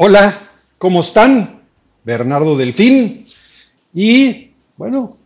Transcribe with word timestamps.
Hola, 0.00 0.38
¿cómo 0.78 1.00
están? 1.00 1.60
Bernardo 2.04 2.56
Delfín. 2.56 3.26
Y 3.92 4.52
bueno, 4.76 5.16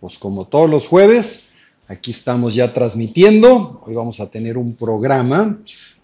pues 0.00 0.18
como 0.18 0.46
todos 0.46 0.70
los 0.70 0.86
jueves, 0.86 1.54
aquí 1.88 2.12
estamos 2.12 2.54
ya 2.54 2.72
transmitiendo. 2.72 3.82
Hoy 3.84 3.96
vamos 3.96 4.20
a 4.20 4.30
tener 4.30 4.56
un 4.56 4.76
programa 4.76 5.58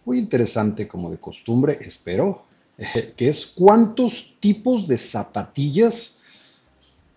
muy 0.04 0.18
interesante 0.18 0.88
como 0.88 1.12
de 1.12 1.18
costumbre, 1.18 1.78
espero, 1.80 2.42
que 3.16 3.28
es 3.28 3.46
cuántos 3.46 4.34
tipos 4.40 4.88
de 4.88 4.98
zapatillas 4.98 6.22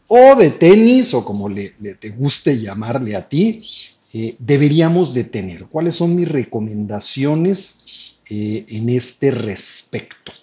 o 0.07 0.35
de 0.35 0.51
tenis, 0.51 1.15
o 1.15 1.25
como 1.25 1.49
le, 1.49 1.69
te 1.99 2.09
guste 2.11 2.61
llamarle 2.61 3.15
a 3.15 3.27
ti, 3.27 3.63
eh, 4.13 4.35
deberíamos 4.37 5.15
de 5.15 5.23
tener. 5.23 5.65
¿Cuáles 5.65 5.95
son 5.95 6.15
mis 6.15 6.29
recomendaciones 6.29 8.13
eh, 8.29 8.63
en 8.67 8.89
este 8.89 9.31
respecto? 9.31 10.33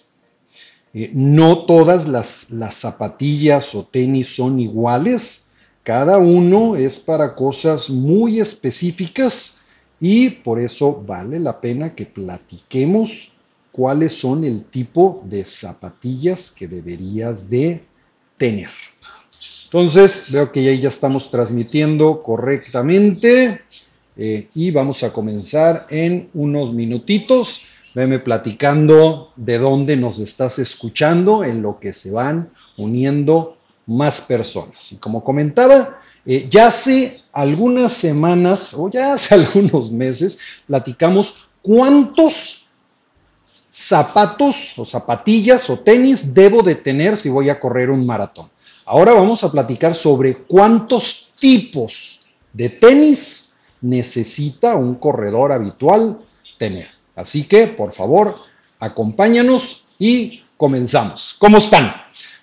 Eh, 0.99 1.11
no 1.13 1.65
todas 1.65 2.07
las, 2.07 2.49
las 2.49 2.73
zapatillas 2.73 3.75
o 3.75 3.83
tenis 3.83 4.35
son 4.35 4.59
iguales, 4.59 5.51
cada 5.83 6.17
uno 6.17 6.75
es 6.75 6.99
para 6.99 7.35
cosas 7.35 7.87
muy 7.87 8.39
específicas 8.39 9.61
y 9.99 10.31
por 10.31 10.59
eso 10.59 11.03
vale 11.05 11.39
la 11.39 11.61
pena 11.61 11.93
que 11.93 12.07
platiquemos 12.07 13.31
cuáles 13.71 14.13
son 14.13 14.43
el 14.43 14.63
tipo 14.63 15.21
de 15.25 15.45
zapatillas 15.45 16.49
que 16.49 16.67
deberías 16.67 17.47
de 17.47 17.83
tener. 18.35 18.71
Entonces, 19.65 20.31
veo 20.31 20.51
que 20.51 20.63
ya, 20.63 20.73
ya 20.73 20.89
estamos 20.89 21.29
transmitiendo 21.29 22.23
correctamente 22.23 23.61
eh, 24.17 24.47
y 24.55 24.71
vamos 24.71 25.03
a 25.03 25.13
comenzar 25.13 25.85
en 25.91 26.29
unos 26.33 26.73
minutitos. 26.73 27.67
Veme 27.97 28.19
platicando 28.19 29.31
de 29.35 29.57
dónde 29.57 29.95
nos 29.97 30.19
estás 30.19 30.59
escuchando, 30.59 31.43
en 31.43 31.63
lo 31.63 31.79
que 31.79 31.93
se 31.93 32.11
van 32.11 32.51
uniendo 32.77 33.57
más 33.87 34.21
personas. 34.21 34.91
Y 34.91 34.97
como 34.97 35.23
comentaba, 35.23 35.99
eh, 36.23 36.47
ya 36.47 36.67
hace 36.67 37.23
algunas 37.33 37.93
semanas 37.93 38.75
o 38.75 38.91
ya 38.91 39.13
hace 39.13 39.33
algunos 39.33 39.91
meses 39.91 40.37
platicamos 40.67 41.47
cuántos 41.63 42.67
zapatos 43.71 44.77
o 44.77 44.85
zapatillas 44.85 45.67
o 45.71 45.79
tenis 45.79 46.35
debo 46.35 46.61
de 46.61 46.75
tener 46.75 47.17
si 47.17 47.29
voy 47.29 47.49
a 47.49 47.59
correr 47.59 47.89
un 47.89 48.05
maratón. 48.05 48.47
Ahora 48.85 49.13
vamos 49.13 49.43
a 49.43 49.51
platicar 49.51 49.95
sobre 49.95 50.35
cuántos 50.35 51.33
tipos 51.39 52.27
de 52.53 52.69
tenis 52.69 53.55
necesita 53.81 54.75
un 54.75 54.93
corredor 54.93 55.51
habitual 55.51 56.19
tener. 56.59 56.96
Así 57.17 57.47
que, 57.47 57.65
por 57.67 57.93
favor, 57.93 58.35
acompáñanos 58.79 59.87
y 59.97 60.43
comenzamos. 60.55 61.35
¿Cómo 61.39 61.57
están? 61.57 61.93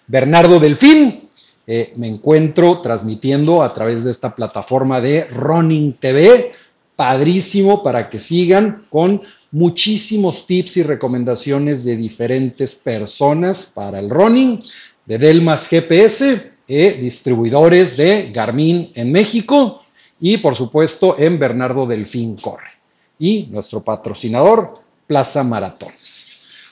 Bernardo 0.08 0.58
Delfín, 0.58 1.28
eh, 1.66 1.92
me 1.96 2.08
encuentro 2.08 2.82
transmitiendo 2.82 3.62
a 3.62 3.72
través 3.72 4.02
de 4.02 4.10
esta 4.10 4.34
plataforma 4.34 5.00
de 5.00 5.24
Running 5.28 5.94
TV, 5.94 6.52
padrísimo 6.96 7.82
para 7.84 8.10
que 8.10 8.18
sigan 8.18 8.86
con 8.90 9.22
muchísimos 9.52 10.44
tips 10.46 10.78
y 10.78 10.82
recomendaciones 10.82 11.84
de 11.84 11.96
diferentes 11.96 12.74
personas 12.74 13.72
para 13.72 14.00
el 14.00 14.10
running, 14.10 14.62
de 15.06 15.18
Delmas 15.18 15.68
GPS, 15.68 16.52
eh, 16.66 16.98
distribuidores 17.00 17.96
de 17.96 18.32
Garmin 18.32 18.90
en 18.94 19.12
México 19.12 19.84
y 20.20 20.38
por 20.38 20.56
supuesto 20.56 21.16
en 21.18 21.38
Bernardo 21.38 21.86
Delfín 21.86 22.36
Corre 22.36 22.73
y 23.18 23.46
nuestro 23.50 23.82
patrocinador, 23.82 24.80
Plaza 25.06 25.42
Maratones. 25.42 26.26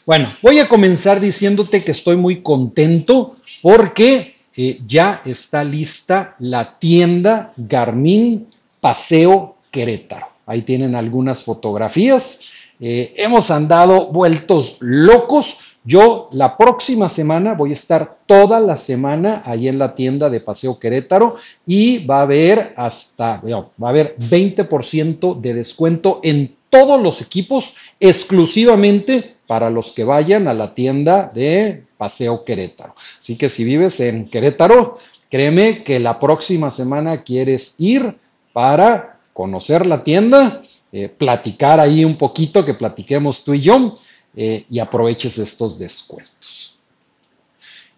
Bueno, 0.04 0.34
voy 0.42 0.58
a 0.58 0.68
comenzar 0.68 1.20
diciéndote 1.20 1.84
que 1.84 1.92
estoy 1.92 2.16
muy 2.16 2.42
contento 2.42 3.36
porque 3.62 4.36
eh, 4.56 4.80
ya 4.86 5.22
está 5.24 5.62
lista 5.64 6.34
la 6.38 6.78
tienda 6.78 7.52
Garmin 7.56 8.48
Paseo 8.80 9.56
Querétaro. 9.70 10.26
Ahí 10.46 10.62
tienen 10.62 10.96
algunas 10.96 11.44
fotografías. 11.44 12.40
Eh, 12.80 13.14
hemos 13.16 13.50
andado 13.50 14.06
vueltos 14.06 14.78
locos 14.80 15.71
yo 15.84 16.28
la 16.32 16.56
próxima 16.56 17.08
semana 17.08 17.54
voy 17.54 17.70
a 17.70 17.74
estar 17.74 18.18
toda 18.26 18.60
la 18.60 18.76
semana 18.76 19.42
ahí 19.44 19.66
en 19.66 19.78
la 19.78 19.94
tienda 19.94 20.30
de 20.30 20.40
Paseo 20.40 20.78
Querétaro 20.78 21.36
y 21.66 22.04
va 22.06 22.20
a 22.20 22.22
haber 22.22 22.72
hasta, 22.76 23.42
va 23.42 23.86
a 23.86 23.90
haber 23.90 24.16
20% 24.16 25.40
de 25.40 25.54
descuento 25.54 26.20
en 26.22 26.54
todos 26.70 27.02
los 27.02 27.20
equipos 27.20 27.74
exclusivamente 27.98 29.34
para 29.46 29.70
los 29.70 29.92
que 29.92 30.04
vayan 30.04 30.46
a 30.46 30.54
la 30.54 30.72
tienda 30.72 31.30
de 31.34 31.82
Paseo 31.98 32.44
Querétaro. 32.44 32.94
Así 33.18 33.36
que 33.36 33.48
si 33.48 33.64
vives 33.64 33.98
en 34.00 34.28
Querétaro, 34.28 34.98
créeme 35.28 35.82
que 35.82 35.98
la 35.98 36.20
próxima 36.20 36.70
semana 36.70 37.22
quieres 37.24 37.74
ir 37.78 38.14
para 38.52 39.18
conocer 39.32 39.84
la 39.84 40.04
tienda, 40.04 40.62
eh, 40.92 41.08
platicar 41.08 41.80
ahí 41.80 42.04
un 42.04 42.16
poquito, 42.16 42.64
que 42.64 42.74
platiquemos 42.74 43.44
tú 43.44 43.54
y 43.54 43.62
yo 43.62 43.98
eh, 44.34 44.64
y 44.70 44.78
aproveches 44.78 45.38
estos 45.38 45.78
descuentos. 45.78 46.78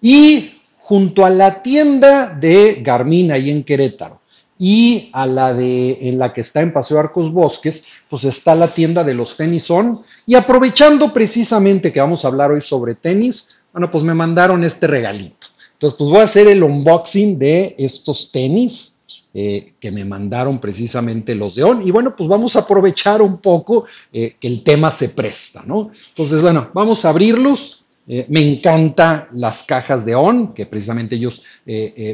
Y 0.00 0.60
junto 0.78 1.24
a 1.24 1.30
la 1.30 1.62
tienda 1.62 2.26
de 2.28 2.80
Garmin 2.82 3.32
ahí 3.32 3.50
en 3.50 3.64
Querétaro 3.64 4.20
y 4.58 5.10
a 5.12 5.26
la 5.26 5.54
de 5.54 6.08
en 6.08 6.18
la 6.18 6.32
que 6.32 6.42
está 6.42 6.60
en 6.60 6.72
Paseo 6.72 6.98
Arcos 6.98 7.32
Bosques, 7.32 7.86
pues 8.08 8.24
está 8.24 8.54
la 8.54 8.68
tienda 8.68 9.02
de 9.02 9.14
los 9.14 9.36
tenisón 9.36 10.02
y 10.26 10.34
aprovechando 10.34 11.12
precisamente 11.12 11.92
que 11.92 12.00
vamos 12.00 12.24
a 12.24 12.28
hablar 12.28 12.50
hoy 12.50 12.60
sobre 12.60 12.94
tenis, 12.94 13.54
bueno, 13.72 13.90
pues 13.90 14.04
me 14.04 14.14
mandaron 14.14 14.62
este 14.62 14.86
regalito. 14.86 15.48
Entonces, 15.72 15.98
pues 15.98 16.10
voy 16.10 16.20
a 16.20 16.24
hacer 16.24 16.46
el 16.46 16.62
unboxing 16.62 17.38
de 17.38 17.74
estos 17.78 18.30
tenis 18.30 18.93
eh, 19.36 19.72
que 19.80 19.90
me 19.90 20.04
mandaron 20.04 20.60
precisamente 20.60 21.34
los 21.34 21.56
de 21.56 21.64
ON. 21.64 21.84
Y 21.84 21.90
bueno, 21.90 22.14
pues 22.14 22.28
vamos 22.28 22.54
a 22.54 22.60
aprovechar 22.60 23.20
un 23.20 23.38
poco 23.38 23.84
eh, 24.12 24.36
que 24.38 24.46
el 24.46 24.62
tema 24.62 24.92
se 24.92 25.08
presta, 25.08 25.64
¿no? 25.66 25.90
Entonces, 26.10 26.40
bueno, 26.40 26.70
vamos 26.72 27.04
a 27.04 27.08
abrirlos. 27.08 27.80
Eh, 28.06 28.26
me 28.28 28.38
encantan 28.38 29.26
las 29.32 29.64
cajas 29.64 30.04
de 30.04 30.14
ON, 30.14 30.54
que 30.54 30.66
precisamente 30.66 31.16
ellos 31.16 31.42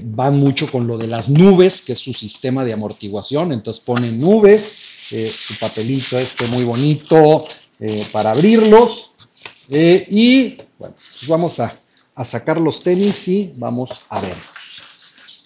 van 0.02 0.38
mucho 0.38 0.70
con 0.72 0.86
lo 0.86 0.96
de 0.96 1.08
las 1.08 1.28
nubes, 1.28 1.82
que 1.82 1.92
es 1.92 1.98
su 1.98 2.14
sistema 2.14 2.64
de 2.64 2.72
amortiguación. 2.72 3.52
Entonces 3.52 3.84
ponen 3.84 4.18
nubes, 4.18 4.78
su 5.10 5.58
papelito 5.58 6.18
este 6.18 6.46
muy 6.46 6.64
bonito 6.64 7.44
para 8.12 8.30
abrirlos. 8.30 9.10
y 9.68 10.56
bueno, 10.78 10.94
pues 10.94 11.28
vamos 11.28 11.60
a, 11.60 11.74
a 12.14 12.24
sacar 12.24 12.58
los 12.58 12.82
tenis 12.82 13.28
y 13.28 13.52
vamos 13.56 14.00
a 14.08 14.22
verlos. 14.22 14.82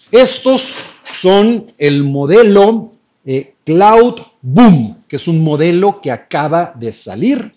Estos 0.09 0.75
son 1.21 1.71
el 1.77 2.03
modelo 2.03 2.91
eh, 3.25 3.55
Cloud 3.63 4.21
Boom, 4.41 5.03
que 5.07 5.15
es 5.15 5.27
un 5.27 5.43
modelo 5.43 5.99
que 6.01 6.11
acaba 6.11 6.73
de 6.75 6.93
salir. 6.93 7.53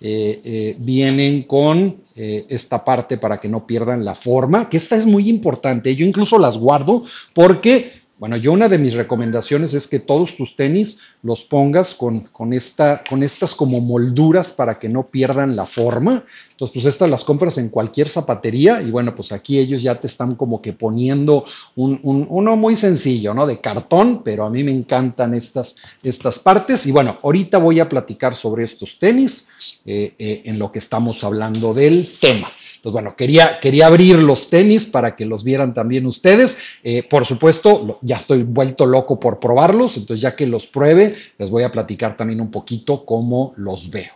Eh, 0.00 0.40
eh, 0.44 0.76
vienen 0.78 1.42
con 1.42 2.08
esta 2.20 2.84
parte 2.84 3.16
para 3.16 3.38
que 3.38 3.48
no 3.48 3.64
pierdan 3.64 4.04
la 4.04 4.16
forma, 4.16 4.68
que 4.68 4.76
esta 4.76 4.96
es 4.96 5.06
muy 5.06 5.28
importante. 5.28 5.94
Yo 5.94 6.04
incluso 6.04 6.36
las 6.36 6.56
guardo 6.56 7.04
porque 7.32 7.97
bueno, 8.18 8.36
yo 8.36 8.52
una 8.52 8.68
de 8.68 8.78
mis 8.78 8.94
recomendaciones 8.94 9.74
es 9.74 9.86
que 9.86 10.00
todos 10.00 10.36
tus 10.36 10.56
tenis 10.56 11.00
los 11.22 11.44
pongas 11.44 11.94
con, 11.94 12.20
con, 12.20 12.52
esta, 12.52 13.02
con 13.08 13.22
estas 13.22 13.54
como 13.54 13.80
molduras 13.80 14.52
para 14.52 14.78
que 14.78 14.88
no 14.88 15.06
pierdan 15.06 15.54
la 15.54 15.66
forma. 15.66 16.24
Entonces, 16.50 16.74
pues 16.74 16.86
estas 16.86 17.08
las 17.08 17.22
compras 17.22 17.58
en 17.58 17.68
cualquier 17.68 18.08
zapatería 18.08 18.82
y 18.82 18.90
bueno, 18.90 19.14
pues 19.14 19.30
aquí 19.30 19.58
ellos 19.58 19.82
ya 19.82 19.94
te 19.94 20.08
están 20.08 20.34
como 20.34 20.60
que 20.60 20.72
poniendo 20.72 21.44
un, 21.76 22.00
uno 22.02 22.56
muy 22.56 22.74
sencillo, 22.74 23.34
¿no? 23.34 23.46
De 23.46 23.60
cartón, 23.60 24.22
pero 24.24 24.44
a 24.44 24.50
mí 24.50 24.64
me 24.64 24.72
encantan 24.72 25.34
estas, 25.34 25.76
estas 26.02 26.40
partes. 26.40 26.86
Y 26.86 26.90
bueno, 26.90 27.18
ahorita 27.22 27.58
voy 27.58 27.78
a 27.78 27.88
platicar 27.88 28.34
sobre 28.34 28.64
estos 28.64 28.98
tenis 28.98 29.48
eh, 29.86 30.14
eh, 30.18 30.42
en 30.44 30.58
lo 30.58 30.72
que 30.72 30.80
estamos 30.80 31.22
hablando 31.22 31.72
del 31.72 32.10
tema. 32.20 32.48
Pues 32.82 32.92
bueno, 32.92 33.16
quería, 33.16 33.58
quería 33.60 33.86
abrir 33.86 34.16
los 34.16 34.50
tenis 34.50 34.86
para 34.86 35.16
que 35.16 35.26
los 35.26 35.44
vieran 35.44 35.74
también 35.74 36.06
ustedes. 36.06 36.60
Eh, 36.84 37.02
por 37.02 37.26
supuesto, 37.26 37.98
ya 38.02 38.16
estoy 38.16 38.42
vuelto 38.42 38.86
loco 38.86 39.18
por 39.18 39.40
probarlos, 39.40 39.96
entonces 39.96 40.20
ya 40.20 40.36
que 40.36 40.46
los 40.46 40.66
pruebe, 40.66 41.16
les 41.38 41.50
voy 41.50 41.64
a 41.64 41.72
platicar 41.72 42.16
también 42.16 42.40
un 42.40 42.50
poquito 42.50 43.04
cómo 43.04 43.52
los 43.56 43.90
veo. 43.90 44.12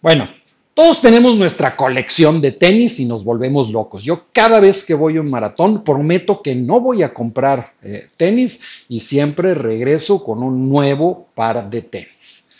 Bueno, 0.00 0.28
todos 0.74 1.02
tenemos 1.02 1.36
nuestra 1.36 1.76
colección 1.76 2.40
de 2.40 2.52
tenis 2.52 2.98
y 2.98 3.04
nos 3.04 3.24
volvemos 3.24 3.70
locos. 3.70 4.02
Yo 4.04 4.24
cada 4.32 4.58
vez 4.58 4.86
que 4.86 4.94
voy 4.94 5.18
a 5.18 5.20
un 5.20 5.28
maratón 5.28 5.84
prometo 5.84 6.40
que 6.40 6.54
no 6.54 6.80
voy 6.80 7.02
a 7.02 7.12
comprar 7.12 7.74
eh, 7.82 8.08
tenis 8.16 8.62
y 8.88 9.00
siempre 9.00 9.54
regreso 9.54 10.24
con 10.24 10.42
un 10.42 10.70
nuevo 10.70 11.28
par 11.34 11.68
de 11.68 11.82
tenis. 11.82 12.50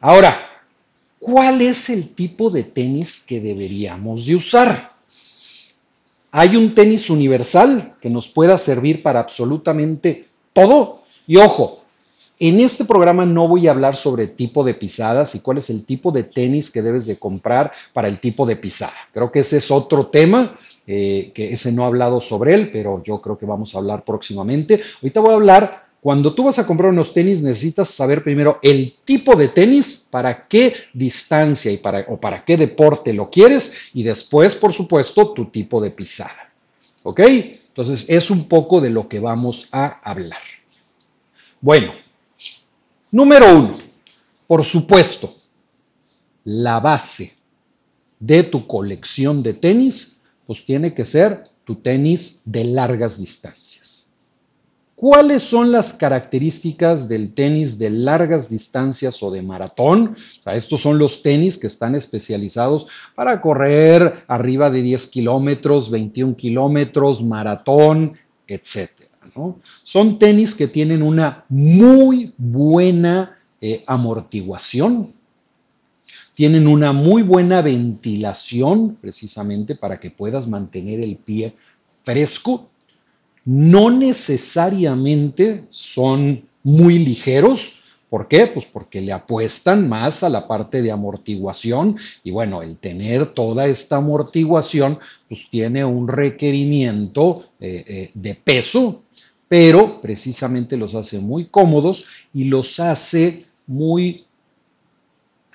Ahora, 0.00 0.57
¿cuál 1.18 1.60
es 1.62 1.90
el 1.90 2.14
tipo 2.14 2.50
de 2.50 2.64
tenis 2.64 3.24
que 3.26 3.40
deberíamos 3.40 4.26
de 4.26 4.36
usar? 4.36 4.92
Hay 6.30 6.56
un 6.56 6.74
tenis 6.74 7.08
universal 7.10 7.96
que 8.00 8.10
nos 8.10 8.28
pueda 8.28 8.58
servir 8.58 9.02
para 9.02 9.20
absolutamente 9.20 10.28
todo. 10.52 11.02
Y 11.26 11.36
ojo, 11.38 11.82
En 12.40 12.60
este 12.60 12.84
programa 12.84 13.26
no 13.26 13.48
voy 13.48 13.66
a 13.66 13.72
hablar 13.72 13.96
sobre 13.96 14.28
tipo 14.28 14.62
de 14.62 14.74
pisadas 14.74 15.34
y 15.34 15.40
cuál 15.40 15.58
es 15.58 15.70
el 15.70 15.84
tipo 15.84 16.12
de 16.12 16.22
tenis 16.22 16.70
que 16.70 16.82
debes 16.82 17.04
de 17.04 17.18
comprar 17.18 17.72
para 17.92 18.06
el 18.06 18.20
tipo 18.20 18.46
de 18.46 18.54
pisada. 18.54 18.94
Creo 19.12 19.32
que 19.32 19.40
ese 19.40 19.56
es 19.58 19.72
otro 19.72 20.06
tema, 20.06 20.56
eh, 20.86 21.32
que 21.34 21.52
ese 21.52 21.72
no 21.72 21.82
he 21.82 21.86
hablado 21.86 22.20
sobre 22.20 22.54
él, 22.54 22.70
pero 22.70 23.02
yo 23.02 23.20
creo 23.20 23.36
que 23.36 23.44
vamos 23.44 23.74
a 23.74 23.78
hablar 23.78 24.04
próximamente. 24.04 24.80
Ahorita 25.02 25.20
voy 25.20 25.32
a 25.32 25.34
hablar, 25.34 25.87
cuando 26.00 26.34
tú 26.34 26.44
vas 26.44 26.58
a 26.58 26.66
comprar 26.66 26.90
unos 26.90 27.12
tenis 27.12 27.42
necesitas 27.42 27.90
saber 27.90 28.22
primero 28.22 28.58
el 28.62 28.96
tipo 29.04 29.34
de 29.36 29.48
tenis, 29.48 30.08
para 30.10 30.46
qué 30.46 30.74
distancia 30.92 31.70
y 31.72 31.78
para, 31.78 32.04
o 32.08 32.18
para 32.18 32.44
qué 32.44 32.56
deporte 32.56 33.12
lo 33.12 33.30
quieres 33.30 33.74
y 33.94 34.02
después, 34.02 34.54
por 34.54 34.72
supuesto, 34.72 35.32
tu 35.32 35.46
tipo 35.46 35.80
de 35.80 35.90
pisada. 35.90 36.52
¿Ok? 37.02 37.20
Entonces 37.20 38.06
es 38.08 38.30
un 38.30 38.48
poco 38.48 38.80
de 38.80 38.90
lo 38.90 39.08
que 39.08 39.20
vamos 39.20 39.68
a 39.72 40.00
hablar. 40.02 40.40
Bueno, 41.60 41.92
Número 43.10 43.56
uno, 43.56 43.78
por 44.46 44.62
supuesto, 44.64 45.32
la 46.44 46.78
base 46.78 47.32
de 48.20 48.42
tu 48.42 48.66
colección 48.66 49.42
de 49.42 49.54
tenis, 49.54 50.20
pues 50.46 50.62
tiene 50.66 50.92
que 50.92 51.06
ser 51.06 51.44
tu 51.64 51.76
tenis 51.76 52.42
de 52.44 52.64
largas 52.64 53.18
distancias. 53.18 53.87
¿Cuáles 54.98 55.44
son 55.44 55.70
las 55.70 55.94
características 55.94 57.08
del 57.08 57.32
tenis 57.32 57.78
de 57.78 57.88
largas 57.88 58.50
distancias 58.50 59.22
o 59.22 59.30
de 59.30 59.42
maratón? 59.42 60.16
estos 60.44 60.80
son 60.80 60.98
los 60.98 61.22
tenis 61.22 61.56
que 61.56 61.68
están 61.68 61.94
especializados 61.94 62.88
para 63.14 63.40
correr 63.40 64.24
arriba 64.26 64.70
de 64.70 64.82
10 64.82 65.06
kilómetros, 65.06 65.88
21 65.88 66.34
kilómetros, 66.34 67.22
maratón, 67.22 68.18
etc. 68.48 68.90
Son 69.84 70.18
tenis 70.18 70.56
que 70.56 70.66
tienen 70.66 71.04
una 71.04 71.44
muy 71.48 72.34
buena 72.36 73.38
eh, 73.60 73.84
amortiguación, 73.86 75.12
tienen 76.34 76.66
una 76.66 76.92
muy 76.92 77.22
buena 77.22 77.62
ventilación 77.62 78.96
precisamente 79.00 79.76
para 79.76 80.00
que 80.00 80.10
puedas 80.10 80.48
mantener 80.48 80.98
el 80.98 81.18
pie 81.18 81.54
fresco. 82.02 82.70
No 83.48 83.90
necesariamente 83.90 85.64
son 85.70 86.42
muy 86.62 86.98
ligeros, 86.98 87.74
¿Por 88.10 88.26
qué? 88.26 88.46
Pues 88.46 88.64
porque 88.64 89.02
le 89.02 89.12
apuestan 89.12 89.86
más 89.86 90.22
a 90.22 90.30
la 90.30 90.48
parte 90.48 90.80
de 90.80 90.90
amortiguación 90.90 91.98
y 92.24 92.30
bueno, 92.30 92.62
el 92.62 92.78
tener 92.78 93.34
toda 93.34 93.66
esta 93.66 93.96
amortiguación 93.96 94.98
pues 95.28 95.50
tiene 95.50 95.84
un 95.84 96.08
requerimiento 96.08 97.50
eh, 97.60 97.84
eh, 97.86 98.10
de 98.14 98.34
peso 98.34 99.02
pero 99.48 100.00
precisamente 100.00 100.76
los 100.76 100.94
hace 100.94 101.18
muy 101.18 101.46
cómodos 101.46 102.06
y 102.34 102.44
los 102.44 102.78
hace 102.78 103.46
muy, 103.66 104.26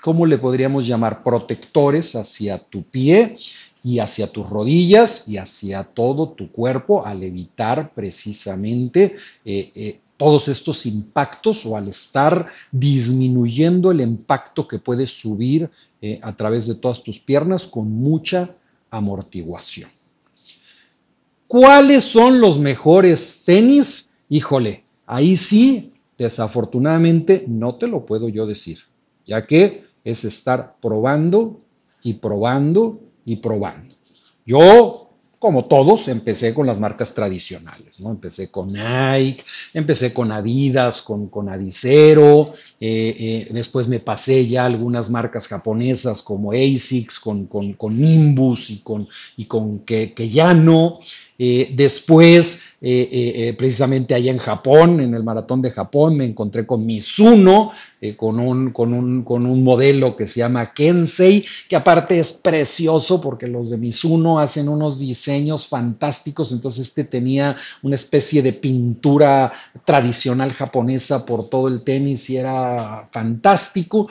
¿cómo 0.01 0.25
le 0.25 0.39
podríamos 0.39 0.85
llamar? 0.87 1.23
Protectores 1.23 2.15
hacia 2.15 2.57
tu 2.57 2.83
pie 2.83 3.37
y 3.83 3.99
hacia 3.99 4.27
tus 4.27 4.49
rodillas 4.49 5.27
y 5.27 5.37
hacia 5.37 5.83
todo 5.83 6.29
tu 6.29 6.49
cuerpo 6.51 7.05
al 7.05 7.21
evitar 7.21 7.93
precisamente 7.93 9.17
eh, 9.43 9.71
eh, 9.75 9.99
todos 10.15 10.47
estos 10.47 10.85
impactos 10.85 11.65
o 11.65 11.75
al 11.75 11.89
estar 11.89 12.47
disminuyendo 12.71 13.91
el 13.91 13.99
impacto 13.99 14.65
que 14.67 14.79
puedes 14.79 15.11
subir 15.11 15.69
eh, 16.01 16.19
a 16.21 16.33
través 16.33 16.65
de 16.67 16.75
todas 16.75 17.03
tus 17.03 17.19
piernas 17.19 17.65
con 17.65 17.91
mucha 17.91 18.55
amortiguación. 18.89 19.89
¿Cuáles 21.47 22.05
son 22.05 22.39
los 22.39 22.57
mejores 22.57 23.43
tenis? 23.45 24.17
Híjole, 24.29 24.85
ahí 25.05 25.35
sí, 25.35 25.93
desafortunadamente 26.17 27.43
no 27.47 27.75
te 27.75 27.87
lo 27.87 28.05
puedo 28.05 28.29
yo 28.29 28.45
decir, 28.45 28.79
ya 29.25 29.45
que 29.45 29.83
es 30.03 30.23
estar 30.23 30.77
probando 30.81 31.59
y 32.01 32.13
probando 32.13 32.99
y 33.25 33.37
probando. 33.37 33.95
Yo 34.45 35.03
como 35.43 35.65
todos, 35.65 36.07
empecé 36.07 36.53
con 36.53 36.67
las 36.67 36.79
marcas 36.79 37.13
tradicionales, 37.13 37.99
¿no? 37.99 38.11
Empecé 38.11 38.49
con 38.49 38.71
Nike, 38.71 39.43
empecé 39.73 40.13
con 40.13 40.31
Adidas, 40.31 41.01
con, 41.01 41.27
con 41.27 41.49
Adicero, 41.49 42.53
eh, 42.79 43.15
eh, 43.19 43.47
después 43.51 43.89
me 43.89 43.99
pasé 43.99 44.47
ya 44.47 44.65
algunas 44.65 45.09
marcas 45.09 45.49
japonesas 45.49 46.21
como 46.21 46.53
ASICS, 46.53 47.19
con, 47.19 47.47
con, 47.47 47.99
Nimbus 47.99 48.69
y 48.69 48.77
con, 48.77 49.09
y 49.35 49.43
con 49.43 49.79
Keyano, 49.79 51.01
eh, 51.39 51.73
después, 51.75 52.61
eh, 52.79 53.09
eh, 53.11 53.55
precisamente 53.57 54.13
allá 54.13 54.31
en 54.31 54.37
Japón, 54.37 54.99
en 54.99 55.15
el 55.15 55.23
maratón 55.23 55.61
de 55.61 55.71
Japón, 55.71 56.17
me 56.17 56.25
encontré 56.25 56.67
con 56.67 56.85
Mizuno, 56.85 57.71
con, 58.17 58.37
un, 58.37 58.71
con, 58.71 58.93
un, 58.93 59.23
con, 59.23 59.45
un, 59.45 59.63
modelo 59.63 60.17
que 60.17 60.27
se 60.27 60.41
llama 60.41 60.73
Kensei, 60.73 61.45
que 61.69 61.77
aparte 61.77 62.19
es 62.19 62.33
precioso 62.33 63.21
porque 63.21 63.47
los 63.47 63.69
de 63.69 63.77
Mizuno 63.77 64.39
hacen 64.39 64.67
unos 64.67 64.99
diseños 64.99 65.69
fantásticos, 65.69 66.51
entonces 66.51 66.89
este 66.89 67.05
tenía 67.05 67.55
una 67.81 67.95
especie 67.95 68.41
de 68.41 68.51
pintura 68.51 69.53
tradicional 69.85 70.51
japonesa 70.51 71.25
por 71.25 71.49
todo 71.49 71.69
el 71.69 71.85
tenis 71.85 72.29
y 72.29 72.35
era 72.35 73.07
fantástico, 73.13 74.09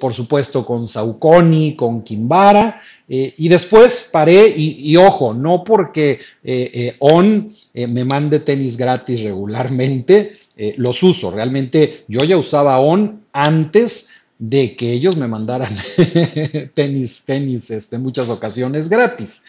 por 0.00 0.14
supuesto 0.14 0.64
con 0.64 0.86
Saucony, 0.86 1.74
con 1.74 2.04
Kimbara, 2.04 2.80
y 3.06 3.48
después 3.48 4.08
paré 4.10 4.54
y, 4.56 4.96
ojo, 4.96 5.34
no 5.34 5.62
porque 5.62 6.12
eh, 6.42 6.70
eh, 6.72 6.96
ON 7.00 7.54
eh, 7.74 7.86
me 7.86 8.04
mande 8.04 8.40
tenis 8.40 8.76
gratis 8.76 9.22
regularmente, 9.22 10.38
los 10.76 11.02
uso. 11.02 11.32
Realmente 11.32 12.04
yo 12.06 12.20
ya 12.24 12.38
usaba 12.38 12.78
ON 12.78 13.24
antes 13.32 14.10
de 14.38 14.76
que 14.76 14.92
ellos 14.92 15.16
me 15.16 15.26
mandaran 15.26 15.76
tenis, 16.74 17.24
tenis, 17.26 17.70
este, 17.72 17.98
muchas 17.98 18.30
ocasiones 18.30 18.88
gratis. 18.88 19.44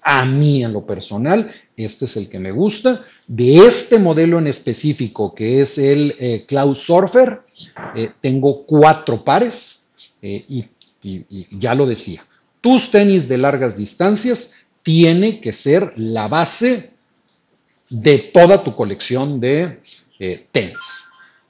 a 0.00 0.24
mí 0.24 0.62
en 0.62 0.72
lo 0.72 0.86
personal, 0.86 1.50
este 1.76 2.04
es 2.04 2.16
el 2.16 2.28
que 2.28 2.38
me 2.38 2.52
gusta. 2.52 3.04
De 3.26 3.56
este 3.66 3.98
modelo 3.98 4.38
en 4.38 4.46
específico, 4.46 5.34
que 5.34 5.60
es 5.60 5.76
el 5.76 6.44
Cloud 6.46 6.76
Surfer, 6.76 7.40
tengo 8.20 8.64
cuatro 8.64 9.24
pares 9.24 9.92
y 10.22 10.64
ya 11.50 11.74
lo 11.74 11.84
decía, 11.84 12.22
tus 12.60 12.90
tenis 12.90 13.28
de 13.28 13.38
largas 13.38 13.76
distancias 13.76 14.66
tiene 14.82 15.40
que 15.40 15.52
ser 15.52 15.92
la 15.96 16.28
base 16.28 16.92
de 17.90 18.18
toda 18.18 18.62
tu 18.62 18.74
colección 18.74 19.40
de 19.40 19.80
eh, 20.18 20.46
tenis. 20.50 20.76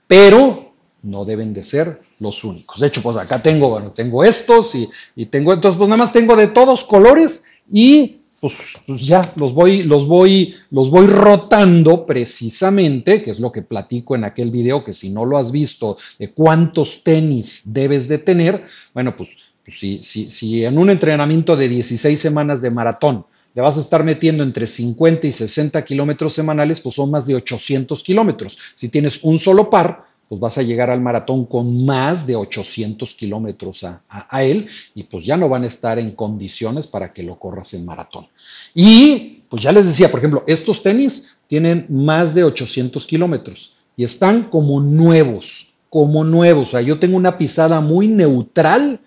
Pero 0.07 0.73
no 1.03 1.25
deben 1.25 1.53
de 1.53 1.63
ser 1.63 2.01
los 2.21 2.43
únicos. 2.45 2.81
De 2.81 2.89
hecho, 2.89 3.03
pues 3.03 3.17
acá 3.17 3.43
tengo, 3.43 3.71
bueno, 3.71 3.93
tengo 3.93 4.25
estos 4.25 4.75
y, 4.75 5.27
tengo, 5.27 5.53
entonces 5.53 5.77
pues 5.77 5.89
nada 5.89 6.03
más 6.03 6.13
tengo 6.13 6.35
de 6.37 6.49
todos 6.49 6.85
colores 6.85 7.45
y 7.71 8.17
pues, 8.41 8.57
pues, 8.87 9.01
ya 9.03 9.33
los 9.37 9.53
voy, 9.53 9.83
los 9.83 10.07
voy, 10.07 10.55
los 10.71 10.91
voy 10.91 11.07
rotando 11.07 12.07
precisamente, 12.07 13.23
que 13.23 13.33
es 13.33 13.41
lo 13.41 13.51
que 13.51 13.63
platico 13.63 14.15
en 14.15 14.25
aquel 14.25 14.51
video, 14.51 14.85
que 14.85 14.93
si 14.93 15.11
no 15.11 15.25
lo 15.25 15.39
has 15.39 15.51
visto, 15.51 15.99
de 16.19 16.33
cuántos 16.33 17.03
tenis 17.03 17.63
debes 17.73 18.09
de 18.09 18.19
tener, 18.19 18.65
bueno, 18.95 19.17
pues 19.17 19.37
si, 19.71 20.03
si, 20.03 20.65
en 20.65 20.79
un 20.79 20.91
entrenamiento 20.91 21.57
de 21.57 21.69
16 21.69 22.19
semanas 22.19 22.63
de 22.63 22.71
maratón 22.71 23.27
le 23.55 23.63
vas 23.63 23.77
a 23.77 23.81
estar 23.81 24.05
metiendo 24.05 24.43
entre 24.43 24.67
50 24.67 25.27
y 25.27 25.33
60 25.33 25.85
kilómetros 25.85 26.35
semanales, 26.35 26.81
pues 26.81 26.95
son 26.95 27.11
más 27.11 27.27
de 27.27 27.35
800 27.35 28.03
kilómetros. 28.03 28.59
Si 28.75 28.89
tienes 28.89 29.25
un 29.25 29.39
solo 29.39 29.69
par, 29.69 30.05
pues 30.29 30.41
vas 30.41 30.59
a 30.59 30.63
llegar 30.63 30.91
al 30.91 31.01
maratón 31.01 31.47
con 31.47 31.85
más 31.85 32.27
de 32.27 32.37
800 32.37 33.15
kilómetros 33.15 33.83
a, 33.85 34.03
a, 34.09 34.45
él 34.45 34.69
y 34.95 35.05
pues 35.05 35.25
ya 35.25 35.37
no 35.37 35.49
van 35.49 35.65
a 35.65 35.69
estar 35.69 35.99
en 35.99 36.13
condiciones 36.13 36.87
para 36.87 37.13
que 37.13 37.23
lo 37.23 37.39
corras 37.39 37.73
en 37.75 37.87
maratón. 37.87 38.29
Y 38.75 39.43
pues 39.49 39.63
ya 39.63 39.73
les 39.73 39.87
decía, 39.87 40.11
por 40.11 40.21
ejemplo, 40.21 40.45
estos 40.47 40.83
tenis 40.83 41.35
tienen 41.47 41.87
más 41.89 42.35
de 42.35 42.45
800 42.45 43.07
kilómetros 43.07 43.77
y 43.97 44.05
están 44.05 44.45
como 44.45 44.81
nuevos, 44.81 45.68
como 45.91 46.25
nuevos. 46.25 46.69
O 46.69 46.71
sea, 46.73 46.81
yo 46.81 46.99
tengo 46.99 47.17
una 47.17 47.39
pisada 47.39 47.81
muy 47.81 48.09
neutral 48.09 49.01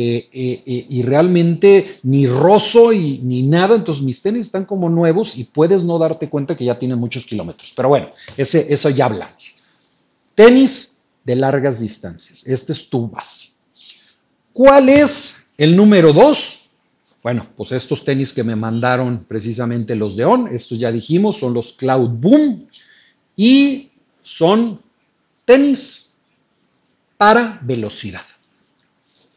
eh, 0.00 0.28
eh, 0.32 0.62
eh, 0.64 0.86
y 0.88 1.02
realmente 1.02 1.98
ni 2.04 2.26
roso 2.26 2.92
y, 2.92 3.18
ni 3.18 3.42
nada, 3.42 3.74
entonces 3.74 4.02
mis 4.04 4.22
tenis 4.22 4.46
están 4.46 4.64
como 4.64 4.88
nuevos 4.88 5.36
y 5.36 5.44
puedes 5.44 5.82
no 5.82 5.98
darte 5.98 6.28
cuenta 6.28 6.56
que 6.56 6.64
ya 6.64 6.78
tienen 6.78 6.98
muchos 6.98 7.26
kilómetros. 7.26 7.72
Pero 7.74 7.88
bueno, 7.88 8.10
ese, 8.36 8.72
eso 8.72 8.90
ya 8.90 9.06
hablamos. 9.06 9.56
Tenis 10.34 11.04
de 11.24 11.34
largas 11.34 11.80
distancias, 11.80 12.46
este 12.46 12.72
es 12.72 12.88
tu 12.88 13.08
base. 13.08 13.48
¿Cuál 14.52 14.88
es 14.88 15.48
el 15.58 15.74
número 15.74 16.12
dos? 16.12 16.68
Bueno, 17.22 17.48
pues 17.56 17.72
estos 17.72 18.04
tenis 18.04 18.32
que 18.32 18.44
me 18.44 18.54
mandaron 18.54 19.24
precisamente 19.26 19.96
los 19.96 20.16
de 20.16 20.24
ON, 20.24 20.48
estos 20.54 20.78
ya 20.78 20.92
dijimos, 20.92 21.38
son 21.38 21.54
los 21.54 21.72
Cloud 21.72 22.10
Boom 22.10 22.68
y 23.36 23.90
son 24.22 24.80
tenis 25.44 26.07
para 27.18 27.58
velocidad. 27.62 28.22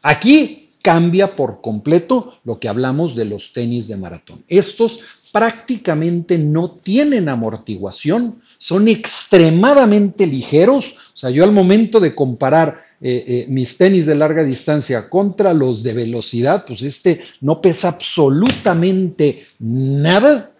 Aquí 0.00 0.70
cambia 0.80 1.36
por 1.36 1.60
completo 1.60 2.38
lo 2.44 2.58
que 2.58 2.68
hablamos 2.68 3.14
de 3.14 3.24
los 3.24 3.52
tenis 3.52 3.86
de 3.88 3.96
maratón. 3.96 4.44
Estos 4.48 5.00
prácticamente 5.32 6.38
no 6.38 6.70
tienen 6.70 7.28
amortiguación, 7.28 8.42
son 8.58 8.88
extremadamente 8.88 10.26
ligeros. 10.26 10.96
O 11.14 11.16
sea, 11.16 11.30
yo 11.30 11.44
al 11.44 11.52
momento 11.52 12.00
de 12.00 12.14
comparar 12.14 12.84
eh, 13.00 13.24
eh, 13.26 13.46
mis 13.48 13.76
tenis 13.76 14.06
de 14.06 14.14
larga 14.14 14.44
distancia 14.44 15.08
contra 15.08 15.52
los 15.52 15.82
de 15.82 15.94
velocidad, 15.94 16.64
pues 16.66 16.82
este 16.82 17.22
no 17.40 17.60
pesa 17.60 17.88
absolutamente 17.88 19.46
nada 19.58 20.52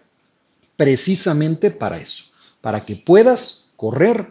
precisamente 0.75 1.71
para 1.71 1.99
eso, 1.99 2.25
para 2.59 2.85
que 2.85 2.95
puedas 2.95 3.71
correr 3.75 4.27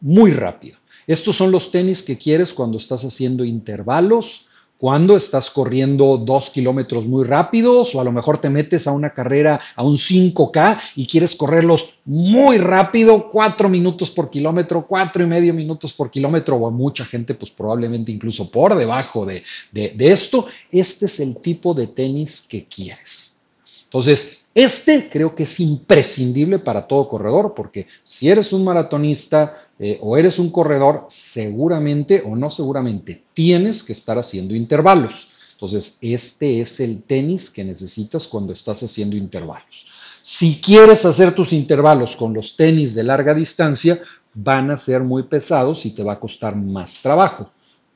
muy 0.00 0.32
rápido. 0.32 0.81
Estos 1.06 1.36
son 1.36 1.50
los 1.50 1.70
tenis 1.70 2.02
que 2.02 2.18
quieres 2.18 2.52
cuando 2.52 2.78
estás 2.78 3.04
haciendo 3.04 3.44
intervalos, 3.44 4.46
cuando 4.82 5.16
estás 5.16 5.48
corriendo 5.48 6.16
dos 6.16 6.50
kilómetros 6.50 7.06
muy 7.06 7.22
rápidos 7.22 7.94
o 7.94 8.00
a 8.00 8.04
lo 8.04 8.10
mejor 8.10 8.38
te 8.38 8.50
metes 8.50 8.88
a 8.88 8.92
una 8.92 9.10
carrera 9.10 9.60
a 9.76 9.84
un 9.84 9.94
5K 9.94 10.80
y 10.96 11.06
quieres 11.06 11.36
correrlos 11.36 12.00
muy 12.04 12.58
rápido, 12.58 13.30
cuatro 13.30 13.68
minutos 13.68 14.10
por 14.10 14.28
kilómetro, 14.28 14.84
cuatro 14.84 15.22
y 15.22 15.26
medio 15.28 15.54
minutos 15.54 15.92
por 15.92 16.10
kilómetro 16.10 16.56
o 16.56 16.66
a 16.66 16.70
mucha 16.72 17.04
gente 17.04 17.34
pues 17.34 17.52
probablemente 17.52 18.10
incluso 18.10 18.50
por 18.50 18.74
debajo 18.74 19.24
de, 19.24 19.44
de 19.70 19.94
esto. 19.98 20.46
Este 20.72 21.06
es 21.06 21.20
el 21.20 21.40
tipo 21.40 21.74
de 21.74 21.86
tenis 21.86 22.44
que 22.48 22.64
quieres. 22.64 23.40
Entonces, 23.84 24.46
este 24.54 25.08
creo 25.08 25.34
que 25.34 25.44
es 25.44 25.60
imprescindible 25.60 26.58
para 26.58 26.86
todo 26.88 27.08
corredor 27.08 27.54
porque 27.54 27.86
si 28.04 28.28
eres 28.28 28.52
un 28.52 28.64
maratonista, 28.64 29.61
eh, 29.78 29.98
o 30.00 30.16
eres 30.16 30.38
un 30.38 30.50
corredor, 30.50 31.06
seguramente 31.08 32.22
o 32.24 32.36
no 32.36 32.50
seguramente 32.50 33.22
tienes 33.34 33.82
que 33.82 33.92
estar 33.92 34.18
haciendo 34.18 34.54
intervalos. 34.54 35.32
Entonces, 35.52 35.98
este 36.00 36.60
es 36.60 36.80
el 36.80 37.04
tenis 37.04 37.50
que 37.50 37.64
necesitas 37.64 38.26
cuando 38.26 38.52
estás 38.52 38.82
haciendo 38.82 39.16
intervalos. 39.16 39.88
Si 40.22 40.60
quieres 40.60 41.04
hacer 41.04 41.34
tus 41.34 41.52
intervalos 41.52 42.16
con 42.16 42.32
los 42.34 42.56
tenis 42.56 42.94
de 42.94 43.04
larga 43.04 43.34
distancia, 43.34 44.00
van 44.34 44.70
a 44.70 44.76
ser 44.76 45.02
muy 45.02 45.24
pesados 45.24 45.84
y 45.86 45.90
te 45.90 46.02
va 46.02 46.14
a 46.14 46.20
costar 46.20 46.56
más 46.56 47.00
trabajo. 47.02 47.50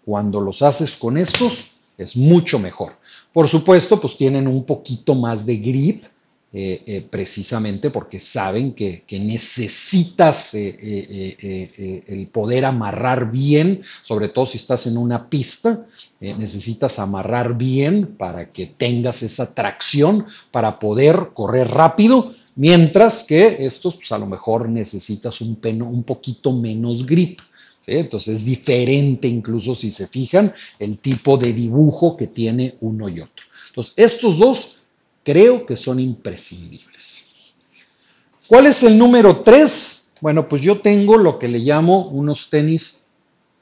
Cuando 0.05 0.41
los 0.41 0.63
haces 0.63 0.97
con 0.97 1.17
estos, 1.17 1.73
es 1.99 2.17
mucho 2.17 2.59
mejor. 2.59 2.93
Por 3.33 3.49
supuesto, 3.49 4.01
pues 4.01 4.17
tienen 4.17 4.47
un 4.47 4.65
poquito 4.65 5.15
más 5.15 5.47
de 5.47 5.57
grip, 5.57 6.05
eh, 6.59 6.83
eh, 6.87 7.07
precisamente 7.11 7.91
porque 7.91 8.19
saben 8.19 8.73
que, 8.73 9.05
necesitas 9.11 10.55
eh, 10.55 12.03
el 12.07 12.27
poder 12.29 12.65
amarrar 12.65 13.31
bien, 13.31 13.83
sobre 14.01 14.31
todo 14.31 14.47
si 14.47 14.57
estás 14.57 14.87
en 14.87 14.97
una 14.97 15.29
pista, 15.29 15.87
necesitas 16.19 16.99
amarrar 16.99 17.59
bien 17.59 18.17
para 18.17 18.53
que 18.53 18.65
tengas 18.65 19.23
esa 19.23 19.55
tracción 19.55 20.25
para 20.51 20.79
poder 20.79 21.33
correr 21.35 21.69
rápido, 21.69 22.33
mientras 22.55 23.25
que 23.25 23.59
estos 23.67 23.97
pues 23.97 24.11
a 24.13 24.19
lo 24.19 24.27
mejor 24.27 24.67
necesitas 24.67 25.43
un, 25.43 25.57
poquito 26.05 26.53
menos 26.53 27.05
grip. 27.05 27.39
Entonces 27.87 28.41
es 28.41 28.45
diferente 28.47 29.29
incluso 29.29 29.75
si 29.75 29.91
se 29.91 30.07
fijan 30.07 30.55
el 30.79 30.97
tipo 30.97 31.37
de 31.37 31.53
dibujo 31.53 32.17
que 32.17 32.29
tiene 32.29 32.77
uno 32.81 33.11
y 33.11 33.21
otro. 33.21 33.45
Entonces 33.69 33.93
estos 33.99 34.39
dos 34.39 34.76
creo 35.27 35.67
que 35.67 35.77
son 35.77 35.99
imprescindibles. 35.99 37.27
¿Cuál 38.47 38.69
es 38.69 38.85
el 38.85 38.97
número 38.97 39.41
3? 39.41 40.13
Bueno, 40.21 40.49
pues 40.49 40.63
yo 40.63 40.81
tengo 40.81 41.19
lo 41.19 41.37
que 41.37 41.49
le 41.49 41.59
llamo 41.59 42.07
unos 42.11 42.49
tenis 42.49 43.09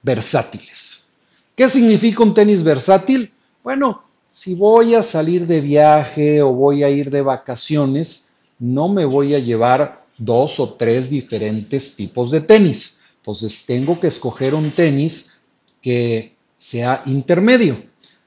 versátiles. 0.03 1.15
¿Qué 1.57 1.71
significa 1.71 2.23
un 2.23 2.35
tenis 2.35 2.63
versátil? 2.63 3.33
Bueno, 3.63 4.03
si 4.29 4.55
voy 4.55 4.95
a 4.95 5.03
salir 5.03 5.47
de 5.47 5.63
viaje 5.63 6.43
o 6.43 6.53
voy 6.53 6.83
a 6.83 6.91
ir 6.91 7.11
de 7.11 7.23
vacaciones, 7.23 8.35
no 8.59 8.91
me 8.91 9.07
voy 9.07 9.35
a 9.35 9.39
llevar 9.39 10.05
dos 10.19 10.61
o 10.61 10.75
tres 10.75 11.09
diferentes 11.09 11.97
tipos 11.97 12.31
de 12.31 12.43
tenis. 12.43 13.01
Entonces 13.17 13.65
tengo 13.65 13.99
que 13.99 14.09
escoger 14.09 14.55
un 14.55 14.71
tenis 14.73 15.41
que 15.81 16.35
sea 16.59 17.03
intermedio, 17.07 17.83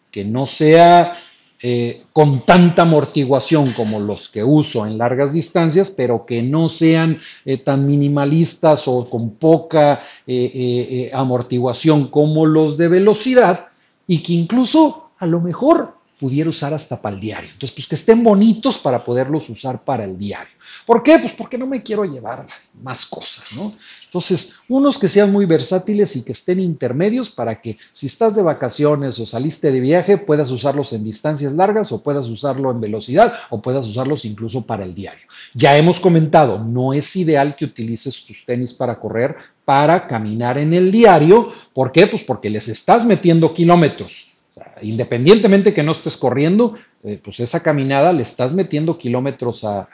que 0.09 0.25
no 0.25 0.47
sea 0.47 1.21
eh, 1.61 2.03
con 2.13 2.45
tanta 2.45 2.83
amortiguación 2.83 3.73
como 3.73 3.99
los 3.99 4.29
que 4.29 4.43
uso 4.43 4.85
en 4.85 4.97
largas 4.97 5.33
distancias, 5.33 5.89
pero 5.89 6.25
que 6.25 6.43
no 6.43 6.69
sean 6.69 7.19
eh, 7.45 7.57
tan 7.57 7.87
minimalistas 7.87 8.87
o 8.87 9.09
con 9.09 9.31
poca 9.31 10.03
eh, 10.27 11.09
amortiguación 11.13 12.07
como 12.09 12.45
los 12.45 12.77
de 12.77 12.87
velocidad 12.87 13.69
y 14.05 14.21
que 14.21 14.33
incluso 14.33 15.09
a 15.17 15.25
lo 15.25 15.41
mejor 15.41 15.96
pudiera 16.19 16.49
usar 16.49 16.73
hasta 16.73 17.01
para 17.01 17.15
el 17.15 17.21
diario. 17.21 17.51
Entonces, 17.51 17.75
pues 17.75 17.87
que 17.87 17.95
estén 17.95 18.23
bonitos 18.23 18.77
para 18.77 19.03
poderlos 19.03 19.49
usar 19.49 19.83
para 19.83 20.03
el 20.03 20.17
diario. 20.17 20.53
¿Por 20.85 21.03
qué? 21.03 21.19
Pues 21.19 21.33
porque 21.33 21.57
no 21.57 21.67
me 21.67 21.83
quiero 21.83 22.05
llevar 22.05 22.47
más 22.81 23.05
cosas, 23.05 23.53
¿no? 23.53 23.75
Entonces, 24.05 24.55
unos 24.67 24.97
que 24.97 25.07
sean 25.07 25.31
muy 25.31 25.45
versátiles 25.45 26.15
y 26.15 26.25
que 26.25 26.31
estén 26.31 26.59
intermedios 26.59 27.29
para 27.29 27.61
que 27.61 27.77
si 27.93 28.07
estás 28.07 28.35
de 28.35 28.41
vacaciones 28.41 29.19
o 29.19 29.25
saliste 29.25 29.71
de 29.71 29.79
viaje, 29.79 30.17
puedas 30.17 30.49
usarlos 30.49 30.91
en 30.93 31.03
distancias 31.03 31.53
largas 31.53 31.91
o 31.91 32.03
puedas 32.03 32.27
usarlo 32.27 32.71
en 32.71 32.81
velocidad 32.81 33.33
o 33.49 33.61
puedas 33.61 33.87
usarlos 33.87 34.25
incluso 34.25 34.65
para 34.65 34.83
el 34.83 34.95
diario. 34.95 35.27
Ya 35.53 35.77
hemos 35.77 35.99
comentado, 35.99 36.59
no 36.59 36.93
es 36.93 37.15
ideal 37.15 37.55
que 37.55 37.65
utilices 37.65 38.25
tus 38.25 38.45
tenis 38.45 38.73
para 38.73 38.99
correr, 38.99 39.35
para 39.65 40.07
caminar 40.07 40.57
en 40.57 40.73
el 40.73 40.91
diario. 40.91 41.51
¿Por 41.73 41.91
qué? 41.91 42.07
Pues 42.07 42.23
porque 42.23 42.49
les 42.49 42.67
estás 42.67 43.05
metiendo 43.05 43.53
kilómetros 43.53 44.36
independientemente 44.81 45.73
que 45.73 45.83
no 45.83 45.91
estés 45.91 46.17
corriendo, 46.17 46.75
eh, 47.03 47.19
pues 47.23 47.39
esa 47.39 47.61
caminada 47.61 48.11
le 48.13 48.23
estás 48.23 48.53
metiendo 48.53 48.97
kilómetros 48.97 49.63
al, 49.63 49.93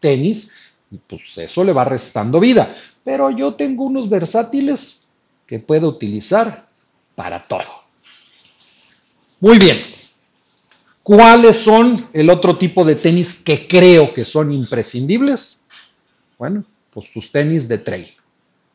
tenis 0.00 0.52
y 0.90 0.98
pues 0.98 1.38
eso 1.38 1.64
le 1.64 1.72
va 1.72 1.84
restando 1.84 2.40
vida. 2.40 2.76
Pero 3.04 3.30
yo 3.30 3.54
tengo 3.54 3.84
unos 3.84 4.08
versátiles 4.08 5.16
que 5.46 5.58
puedo 5.58 5.88
utilizar 5.88 6.66
para 7.14 7.46
todo. 7.46 7.84
Muy 9.40 9.58
bien. 9.58 9.78
¿Cuáles 11.02 11.58
son 11.58 12.08
el 12.12 12.30
otro 12.30 12.58
tipo 12.58 12.84
de 12.84 12.96
tenis 12.96 13.42
que 13.44 13.68
creo 13.68 14.12
que 14.12 14.24
son 14.24 14.52
imprescindibles? 14.52 15.68
Bueno, 16.36 16.64
pues 16.90 17.12
tus 17.12 17.30
tenis 17.30 17.68
de 17.68 17.78
trail. 17.78 18.12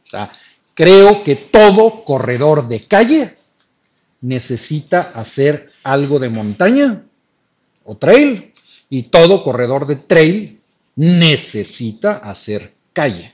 O 0.06 0.10
sea, 0.10 0.32
Creo 0.74 1.24
que 1.24 1.36
todo 1.36 2.04
corredor 2.06 2.68
de 2.68 2.88
calle 2.88 3.38
necesita 4.22 5.12
hacer 5.14 5.72
algo 5.84 6.20
de 6.20 6.30
montaña 6.30 7.04
o 7.84 7.98
trail 7.98 8.54
y 8.90 9.04
todo 9.04 9.44
corredor 9.44 9.88
de 9.88 9.96
trail 9.98 10.60
necesita 10.96 12.18
hacer 12.18 12.74
calle. 12.94 13.34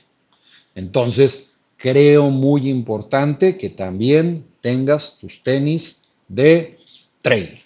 Entonces, 0.74 1.58
creo 1.76 2.30
muy 2.30 2.68
importante 2.68 3.56
que 3.56 3.70
también 3.70 4.44
tengas 4.60 5.18
tus 5.18 5.42
tenis 5.42 6.08
de 6.28 6.78
trail. 7.22 7.60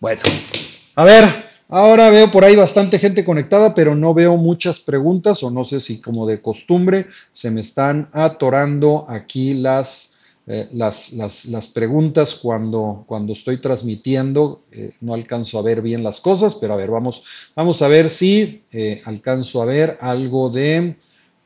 Bueno, 0.00 0.22
a 0.94 1.04
ver, 1.04 1.44
Ahora 1.68 2.10
veo 2.10 2.30
por 2.30 2.44
ahí 2.44 2.54
bastante 2.54 2.98
gente 2.98 3.24
conectada, 3.24 3.74
pero 3.74 3.94
no 3.94 4.12
veo 4.12 4.36
muchas 4.36 4.78
preguntas 4.80 5.42
o 5.42 5.50
no 5.50 5.64
sé 5.64 5.80
si 5.80 6.00
como 6.00 6.26
de 6.26 6.42
costumbre 6.42 7.06
se 7.32 7.50
me 7.50 7.62
están 7.62 8.10
atorando 8.12 9.06
aquí 9.08 9.54
las, 9.54 10.13
eh, 10.46 10.68
las, 10.74 11.70
preguntas 11.72 12.34
cuando, 12.34 13.04
cuando 13.06 13.32
estoy 13.32 13.56
transmitiendo. 13.58 14.64
Eh, 14.70 14.92
no 15.00 15.14
alcanzo 15.14 15.58
a 15.58 15.62
ver 15.62 15.80
bien 15.80 16.02
las 16.02 16.20
cosas, 16.20 16.56
pero 16.56 16.74
a 16.74 16.76
ver, 16.76 16.90
vamos, 16.90 17.24
vamos 17.54 17.80
a 17.80 17.88
ver 17.88 18.10
si 18.10 18.62
eh, 18.70 19.00
alcanzo 19.06 19.62
a 19.62 19.64
ver 19.64 19.96
algo 20.00 20.50
de 20.50 20.96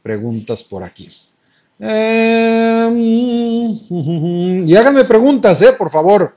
preguntas 0.02 0.64
por 0.64 0.82
aquí. 0.82 1.08
Em, 1.78 2.98
y 4.68 4.74
háganme 4.74 5.04
preguntas, 5.04 5.62
por 5.78 5.90
favor. 5.90 6.36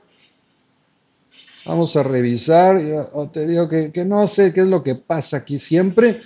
Vamos 1.64 1.94
a 1.94 2.02
revisar, 2.02 3.08
te 3.32 3.46
digo 3.46 3.68
que, 3.68 3.92
no 4.04 4.26
sé 4.26 4.52
qué 4.52 4.62
es 4.62 4.66
lo 4.66 4.82
que 4.82 4.96
pasa 4.96 5.36
aquí 5.38 5.60
siempre. 5.60 6.20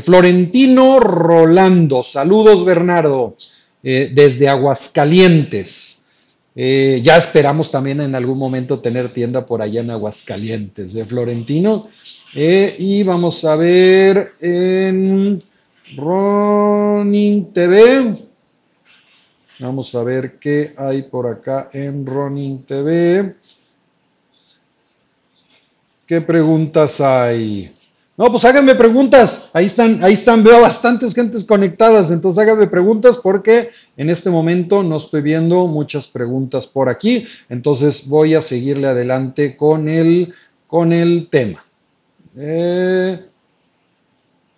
Florentino 0.00 0.98
Rolando, 0.98 2.02
saludos 2.02 2.64
Bernardo, 2.64 3.36
eh, 3.82 4.10
desde 4.12 4.48
Aguascalientes. 4.48 6.08
Eh, 6.54 7.00
ya 7.04 7.16
esperamos 7.16 7.70
también 7.70 8.00
en 8.00 8.14
algún 8.14 8.38
momento 8.38 8.80
tener 8.80 9.12
tienda 9.12 9.46
por 9.46 9.62
allá 9.62 9.80
en 9.80 9.90
Aguascalientes 9.90 10.92
de 10.92 11.04
Florentino. 11.04 11.88
y 12.34 13.02
vamos 13.04 13.44
a 13.44 13.56
ver 13.56 14.34
en 14.40 15.42
Ronin 15.96 17.52
TV. 17.52 18.28
Vamos 19.60 19.94
a 19.94 20.04
ver 20.04 20.38
qué 20.38 20.74
hay 20.76 21.02
por 21.02 21.26
acá 21.26 21.70
en 21.72 22.06
Ronin 22.06 22.62
TV. 22.64 23.34
¿Qué 26.06 26.20
preguntas 26.20 27.00
hay? 27.00 27.77
No, 28.18 28.24
pues 28.32 28.44
háganme 28.44 28.74
preguntas. 28.74 29.48
Ahí 29.52 29.66
están, 29.66 30.02
ahí 30.02 30.14
están, 30.14 30.42
veo 30.42 30.60
bastantes 30.60 31.14
gentes 31.14 31.44
conectadas. 31.44 32.10
Entonces 32.10 32.42
háganme 32.42 32.66
preguntas 32.66 33.20
porque 33.22 33.70
en 33.96 34.10
este 34.10 34.28
momento 34.28 34.82
no 34.82 34.96
estoy 34.96 35.22
viendo 35.22 35.68
muchas 35.68 36.08
preguntas 36.08 36.66
por 36.66 36.88
aquí. 36.88 37.28
Entonces 37.48 38.08
voy 38.08 38.34
a 38.34 38.42
seguirle 38.42 38.88
adelante 38.88 39.56
con 39.56 39.88
el, 39.88 40.34
con 40.66 40.92
el 40.92 41.28
tema. 41.30 41.64
Eh, 42.36 43.24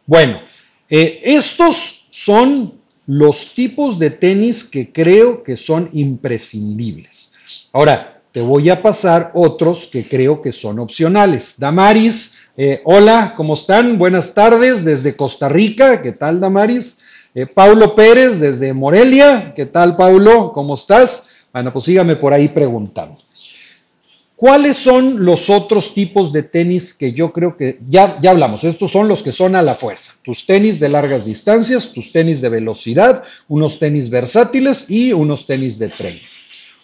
bueno, 0.07 0.41
eh, 0.89 1.21
estos 1.23 2.09
son 2.13 2.81
los 3.07 3.55
tipos 3.55 3.99
de 3.99 4.09
tenis 4.09 4.65
que 4.65 4.91
creo 4.91 5.43
que 5.43 5.59
son 5.59 5.91
imprescindibles. 5.93 7.35
Ahora, 7.75 8.23
te 8.33 8.41
voy 8.41 8.71
a 8.71 8.81
pasar 8.81 9.33
otros 9.35 9.87
que 9.87 10.09
creo 10.09 10.41
que 10.41 10.53
son 10.53 10.79
opcionales. 10.79 11.59
Damaris 11.59 12.39
eh, 12.63 12.83
hola, 12.85 13.33
¿cómo 13.39 13.55
están? 13.55 13.97
Buenas 13.97 14.35
tardes 14.35 14.85
desde 14.85 15.17
Costa 15.17 15.49
Rica. 15.49 16.03
¿Qué 16.03 16.13
tal, 16.13 16.41
Damaris? 16.41 17.03
Eh, 17.35 17.47
Paulo 17.47 17.95
Pérez 17.95 18.39
desde 18.39 18.75
Morelia. 18.75 19.55
¿Qué 19.57 19.65
tal, 19.65 19.97
Paulo? 19.97 20.53
¿Cómo 20.53 20.75
estás? 20.75 21.31
Bueno, 21.55 21.73
pues 21.73 21.87
sígame 21.87 22.17
por 22.17 22.35
ahí 22.35 22.49
preguntando. 22.49 23.17
¿Cuáles 24.37 24.77
son 24.77 25.25
los 25.25 25.49
otros 25.49 25.95
tipos 25.95 26.35
de 26.35 26.43
tenis 26.43 26.93
que 26.93 27.15
yo 27.15 27.33
creo 27.33 27.57
que 27.57 27.81
ya, 27.89 28.19
ya 28.21 28.33
hablamos? 28.33 28.63
Estos 28.63 28.91
son 28.91 29.09
los 29.09 29.23
que 29.23 29.33
son 29.33 29.57
a 29.57 29.63
la 29.63 29.75
fuerza. 29.75 30.13
Tus 30.23 30.45
tenis 30.45 30.79
de 30.79 30.91
largas 30.91 31.25
distancias, 31.25 31.91
tus 31.95 32.13
tenis 32.13 32.43
de 32.43 32.51
velocidad, 32.51 33.25
unos 33.49 33.79
tenis 33.79 34.11
versátiles 34.11 34.91
y 34.91 35.15
unos 35.15 35.47
tenis 35.47 35.79
de 35.79 35.89
tren. 35.89 36.21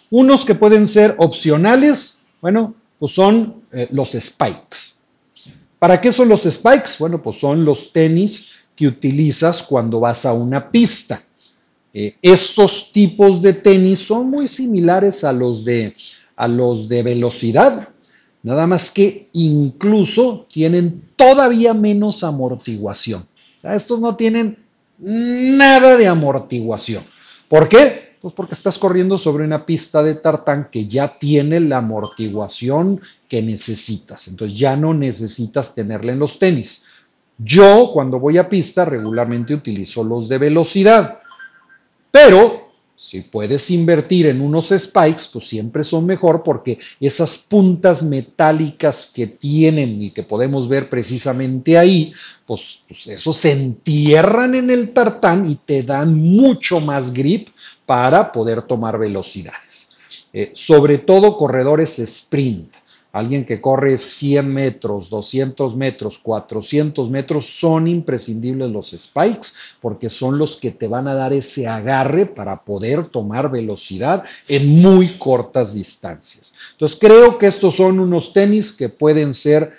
Unos 0.09 0.43
que 0.43 0.55
pueden 0.55 0.87
ser 0.87 1.13
opcionales, 1.19 2.29
bueno, 2.41 2.73
pues 2.97 3.11
son 3.11 3.61
eh, 3.71 3.87
los 3.91 4.13
spikes. 4.13 4.96
¿Para 5.79 6.01
qué 6.01 6.11
son 6.11 6.29
los 6.29 6.43
spikes? 6.43 6.91
Bueno, 6.99 7.21
pues 7.21 7.39
son 7.39 7.63
los 7.63 7.91
tenis 7.91 8.53
que 8.75 8.87
utilizas 8.87 9.61
cuando 9.61 9.99
vas 9.99 10.25
a 10.25 10.33
una 10.33 10.69
pista. 10.71 11.21
Eh, 11.93 12.15
estos 12.21 12.91
tipos 12.91 13.41
de 13.41 13.53
tenis 13.53 13.99
son 13.99 14.29
muy 14.29 14.47
similares 14.47 15.23
a 15.23 15.33
los 15.33 15.65
de, 15.65 15.95
a 16.35 16.47
los 16.47 16.87
de 16.87 17.01
velocidad, 17.01 17.89
nada 18.43 18.67
más 18.67 18.91
que 18.91 19.29
incluso 19.33 20.47
tienen 20.51 21.01
todavía 21.15 21.73
menos 21.73 22.23
amortiguación. 22.23 23.25
estos 23.63 23.99
no 23.99 24.15
tienen 24.15 24.57
nada 24.99 25.95
de 25.95 26.07
amortiguación. 26.07 27.03
¿Por 27.47 27.67
qué? 27.67 28.06
Pues 28.21 28.33
porque 28.33 28.55
estás 28.55 28.77
corriendo 28.79 29.17
sobre 29.17 29.43
una 29.43 29.65
pista 29.65 30.01
de 30.01 30.15
tartán 30.15 30.69
que 30.71 30.87
ya 30.87 31.19
tiene 31.19 31.59
la 31.59 31.77
amortiguación 31.77 33.01
que 33.29 33.41
necesitas. 33.41 34.27
Entonces 34.27 34.57
ya 34.57 34.75
no 34.75 34.93
necesitas 34.93 35.75
tenerla 35.75 36.13
en 36.13 36.19
los 36.19 36.39
tenis. 36.39 36.85
Yo 37.37 37.91
cuando 37.93 38.19
voy 38.19 38.39
a 38.39 38.49
pista 38.49 38.85
regularmente 38.85 39.53
utilizo 39.53 40.03
los 40.03 40.27
de 40.27 40.39
velocidad. 40.39 41.19
Pero 42.09 42.66
si 42.99 43.21
puedes 43.21 43.69
invertir 43.69 44.25
en 44.25 44.41
unos 44.41 44.73
spikes, 44.75 45.29
pues 45.31 45.47
siempre 45.47 45.83
son 45.83 46.07
mejor 46.07 46.41
porque 46.41 46.79
esas 46.99 47.37
puntas 47.37 48.01
metálicas 48.01 49.11
que 49.13 49.27
tienen 49.27 50.01
y 50.01 50.09
que 50.09 50.23
podemos 50.23 50.67
ver 50.67 50.89
precisamente 50.89 51.77
ahí, 51.77 52.11
pues, 52.47 52.81
pues 52.87 53.05
eso 53.05 53.33
se 53.33 53.51
entierran 53.51 54.55
en 54.55 54.71
el 54.71 54.93
tartán 54.93 55.47
y 55.47 55.55
te 55.57 55.83
dan 55.83 56.15
mucho 56.15 56.79
más 56.79 57.13
grip 57.13 57.49
para 57.85 58.31
poder 58.31 58.63
tomar 58.63 58.97
velocidades. 58.97 59.91
Eh, 60.33 60.51
sobre 60.55 60.97
todo 60.97 61.37
corredores 61.37 61.99
sprint. 61.99 62.73
Alguien 63.11 63.45
que 63.45 63.61
corre 63.61 63.97
100 63.97 64.53
metros, 64.53 65.09
200 65.09 65.75
metros, 65.75 66.17
400 66.19 67.09
metros, 67.09 67.45
son 67.45 67.87
imprescindibles 67.87 68.69
los 68.69 68.91
spikes 68.91 69.49
porque 69.81 70.09
son 70.09 70.37
los 70.37 70.57
que 70.57 70.71
te 70.71 70.87
van 70.87 71.07
a 71.07 71.15
dar 71.15 71.33
ese 71.33 71.67
agarre 71.67 72.25
para 72.25 72.63
poder 72.63 73.05
tomar 73.05 73.49
velocidad 73.49 74.23
en 74.47 74.81
muy 74.81 75.17
cortas 75.17 75.73
distancias. 75.73 76.53
Entonces 76.73 76.97
creo 76.99 77.37
que 77.37 77.47
estos 77.47 77.75
son 77.75 77.99
unos 77.99 78.33
tenis 78.33 78.73
que 78.73 78.89
pueden 78.89 79.33
ser 79.33 79.73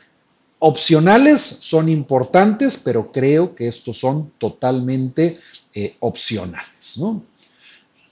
opcionales, 0.58 1.40
son 1.40 1.88
importantes, 1.88 2.80
pero 2.82 3.12
creo 3.12 3.54
que 3.54 3.68
estos 3.68 3.98
son 3.98 4.32
totalmente 4.38 5.38
eh, 5.74 5.96
opcionales. 6.00 6.96
¿no? 6.96 7.22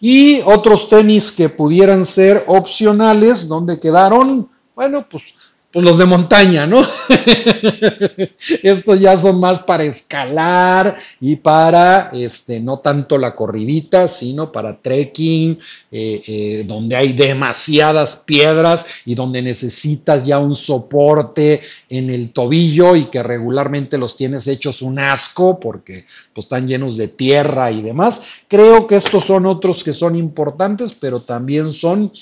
Y 0.00 0.40
otros 0.42 0.88
tenis 0.88 1.32
que 1.32 1.48
pudieran 1.48 2.06
ser 2.06 2.44
opcionales, 2.46 3.48
donde 3.48 3.80
quedaron 3.80 4.48
bueno, 4.76 5.06
pues, 5.10 5.34
pues 5.72 5.84
los 5.84 5.96
de 5.96 6.04
montaña, 6.04 6.66
¿no? 6.66 6.82
Estos 8.62 9.00
ya 9.00 9.16
son 9.16 9.40
más 9.40 9.60
para 9.60 9.84
escalar 9.84 10.98
y 11.18 11.36
para, 11.36 12.10
este, 12.12 12.60
no 12.60 12.80
tanto 12.80 13.16
la 13.16 13.34
corridita, 13.34 14.06
sino 14.06 14.52
para 14.52 14.80
trekking, 14.80 15.58
eh, 15.90 16.22
eh, 16.26 16.64
donde 16.66 16.94
hay 16.94 17.14
demasiadas 17.14 18.16
piedras 18.26 18.86
y 19.06 19.14
donde 19.14 19.40
necesitas 19.40 20.26
ya 20.26 20.38
un 20.38 20.54
soporte 20.54 21.62
en 21.88 22.10
el 22.10 22.32
tobillo 22.32 22.94
y 22.94 23.06
que 23.06 23.22
regularmente 23.22 23.96
los 23.96 24.14
tienes 24.14 24.46
hechos 24.48 24.82
un 24.82 24.98
asco 24.98 25.58
porque 25.58 26.04
pues, 26.34 26.44
están 26.44 26.68
llenos 26.68 26.98
de 26.98 27.08
tierra 27.08 27.70
y 27.70 27.80
demás. 27.80 28.24
Creo 28.46 28.86
que 28.86 28.96
estos 28.96 29.24
son 29.24 29.46
otros 29.46 29.82
que 29.82 29.94
son 29.94 30.16
importantes, 30.16 30.92
pero 30.92 31.22
también 31.22 31.72
son 31.72 32.12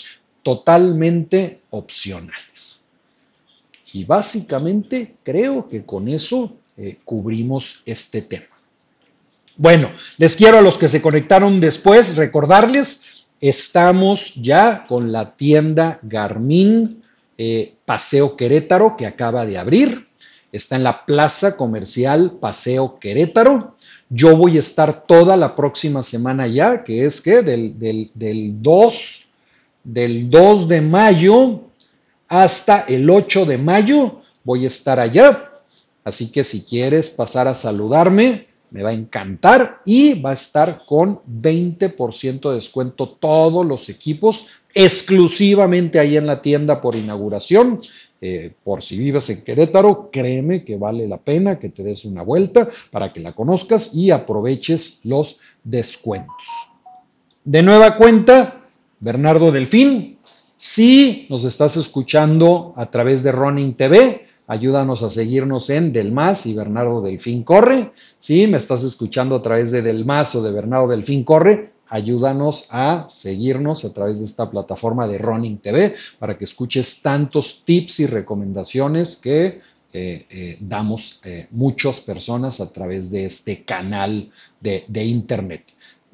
totalmente 0.45 1.63
opcionales. 1.71 2.87
Y 3.93 4.05
básicamente 4.05 5.17
creo 5.25 5.69
que 5.69 5.85
con 5.85 6.07
eso 6.07 6.59
eh, 6.77 6.99
cubrimos 7.05 7.83
este 7.87 8.23
tema. 8.23 8.47
Bueno, 9.57 9.91
les 10.19 10.37
quiero 10.37 10.59
a 10.59 10.63
los 10.63 10.79
que 10.79 10.89
se 10.89 11.01
conectaron 11.01 11.61
después 11.61 12.17
recordarles, 12.17 13.25
estamos 13.41 14.35
ya 14.35 14.85
con 14.87 15.13
la 15.13 15.37
tienda 15.37 15.99
Garmin 16.03 17.03
eh, 17.39 17.75
Paseo 17.85 18.37
Querétaro 18.37 18.97
que 18.97 19.07
acaba 19.07 19.47
de 19.47 19.59
abrir. 19.59 20.09
Está 20.53 20.77
en 20.77 20.85
la 20.85 21.05
plaza 21.05 21.57
comercial 21.57 22.39
Paseo 22.41 22.99
Querétaro. 22.99 23.77
Yo 24.09 24.37
voy 24.37 24.57
a 24.57 24.61
estar 24.61 25.07
toda 25.07 25.37
la 25.37 25.57
próxima 25.57 26.03
semana 26.03 26.47
ya, 26.47 26.85
que 26.85 27.05
es 27.05 27.21
que 27.21 27.43
del, 27.43 27.79
del, 27.79 28.11
del 28.15 28.63
2 28.63 29.24
del 29.85 30.31
2 30.31 30.69
de 30.69 30.81
mayo 30.81 31.61
hasta 32.29 32.81
el 32.81 33.09
8 33.09 33.45
de 33.45 33.59
mayo 33.59 34.23
voy 34.43 34.65
a 34.65 34.69
estar 34.69 34.99
allá. 34.99 35.51
Así 36.03 36.33
que 36.33 36.45
si 36.45 36.65
quieres 36.65 37.11
pasar 37.11 37.49
a 37.49 37.55
saludarme, 37.55 38.47
me 38.71 38.83
va 38.83 38.91
a 38.91 38.95
encantar 38.95 39.83
y 39.85 40.21
va 40.21 40.31
a 40.31 40.35
estar 40.35 40.85
con 40.87 41.21
20% 41.27 42.51
de 42.51 42.57
descuento 42.57 43.09
todos 43.09 43.65
los 43.65 43.89
equipos 43.89 44.47
exclusivamente 44.75 46.01
ahí 46.01 46.17
en 46.17 46.27
la 46.27 46.43
tienda 46.43 46.81
por 46.81 46.97
inauguración. 46.97 47.81
Eh, 48.21 48.53
por 48.65 48.83
si 48.83 48.99
vives 48.99 49.31
en 49.31 49.45
Querétaro, 49.45 50.11
créeme 50.11 50.65
que 50.65 50.77
vale 50.77 51.07
la 51.07 51.19
pena 51.19 51.59
que 51.59 51.69
te 51.69 51.83
des 51.83 52.05
una 52.05 52.23
vuelta 52.23 52.69
para 52.91 53.13
que 53.13 53.21
la 53.21 53.35
conozcas 53.35 53.95
y 53.95 54.11
aproveches 54.11 55.01
los 55.05 55.41
descuentos. 55.63 56.47
De 57.45 57.63
nueva 57.63 57.97
cuenta, 57.97 58.64
Bernardo 59.01 59.53
Delfín. 59.53 60.19
Si 60.57 61.27
nos 61.29 61.45
estás 61.45 61.77
escuchando 61.77 62.73
a 62.77 62.91
través 62.91 63.23
de 63.23 63.33
Running 63.33 63.75
TV, 63.75 64.27
ayúdanos 64.47 65.03
a 65.03 65.11
seguirnos 65.11 65.69
en 65.71 65.93
Del 65.93 66.13
Más 66.13 66.47
y 66.47 66.55
Bernardo 66.55 67.03
Delfín 67.03 67.43
Corre. 67.43 67.93
Si 68.19 68.47
me 68.47 68.59
estás 68.59 68.83
escuchando 68.83 69.37
a 69.37 69.43
través 69.43 69.71
de 69.71 69.83
Del 69.83 70.05
Más 70.05 70.35
o 70.35 70.43
de 70.43 70.53
Bernardo 70.53 70.89
Delfín 70.89 71.25
Corre, 71.25 71.73
ayúdanos 71.89 72.67
a 72.71 73.07
seguirnos 73.11 73.85
a 73.85 73.93
través 73.93 74.21
de 74.21 74.27
esta 74.27 74.51
plataforma 74.51 75.07
de 75.07 75.19
Running 75.19 75.59
TV 75.59 75.97
para 76.19 76.39
que 76.39 76.45
escuches 76.45 77.03
tantos 77.03 77.65
tips 77.65 78.01
y 78.01 78.07
recomendaciones 78.07 79.17
que 79.17 79.61
eh, 79.93 80.27
eh, 80.29 80.57
damos 80.61 81.21
eh, 81.25 81.47
muchas 81.51 82.01
personas 82.01 82.61
a 82.61 82.73
través 82.73 83.11
de 83.11 83.27
este 83.27 83.65
canal 83.65 84.31
de 84.61 85.05
internet. 85.05 85.65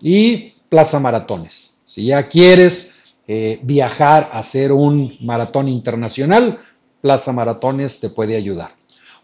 Y 0.03 0.55
Plaza 0.69 0.99
Maratones. 0.99 1.70
Si 1.91 2.05
ya 2.05 2.29
quieres 2.29 3.15
eh, 3.27 3.59
viajar 3.65 4.31
a 4.33 4.39
hacer 4.39 4.71
un 4.71 5.17
maratón 5.23 5.67
internacional, 5.67 6.61
Plaza 7.01 7.33
Maratones 7.33 7.99
te 7.99 8.11
puede 8.11 8.37
ayudar. 8.37 8.77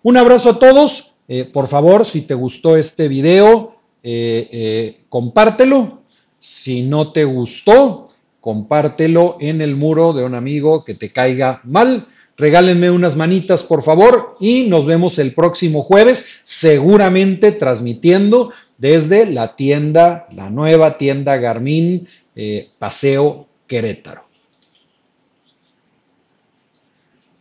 Un 0.02 0.16
abrazo 0.16 0.50
a 0.50 0.58
todos. 0.58 1.12
Eh, 1.28 1.44
por 1.44 1.68
favor, 1.68 2.04
si 2.04 2.22
te 2.22 2.34
gustó 2.34 2.76
este 2.76 3.06
video, 3.06 3.76
eh, 4.02 5.02
compártelo. 5.08 6.00
Si 6.40 6.82
no 6.82 7.12
te 7.12 7.22
gustó, 7.22 8.08
compártelo 8.40 9.36
en 9.38 9.60
el 9.60 9.76
muro 9.76 10.12
de 10.12 10.24
un 10.24 10.34
amigo 10.34 10.84
que 10.84 10.94
te 10.94 11.12
caiga 11.12 11.60
mal. 11.62 12.08
Regálenme 12.36 12.90
unas 12.90 13.14
manitas, 13.14 13.62
por 13.62 13.84
favor, 13.84 14.38
y 14.40 14.64
nos 14.64 14.86
vemos 14.86 15.20
el 15.20 15.34
próximo 15.34 15.84
jueves, 15.84 16.40
seguramente 16.42 17.52
transmitiendo 17.52 18.50
desde 18.76 19.24
la 19.24 19.54
tienda, 19.54 20.26
la 20.32 20.50
nueva 20.50 20.98
tienda 20.98 21.36
Garmin 21.36 22.08
eh, 22.36 22.70
Paseo 22.78 23.48
Querétaro. 23.66 24.26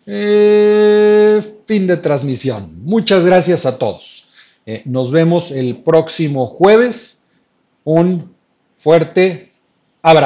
Eh, 0.07 1.41
fin 1.65 1.85
de 1.85 1.97
transmisión. 1.97 2.83
Muchas 2.83 3.23
gracias 3.25 3.65
a 3.65 3.77
todos. 3.77 4.31
Eh, 4.65 4.81
nos 4.85 5.11
vemos 5.11 5.51
el 5.51 5.77
próximo 5.83 6.47
jueves. 6.47 7.27
Un 7.83 8.33
fuerte 8.77 9.51